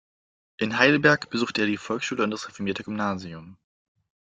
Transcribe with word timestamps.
In 0.57 0.79
Heidelberg 0.79 1.29
besuchte 1.29 1.61
er 1.61 1.67
die 1.67 1.77
Volksschule 1.77 2.23
und 2.23 2.31
das 2.31 2.47
reformierte 2.47 2.83
Gymnasium. 2.83 3.59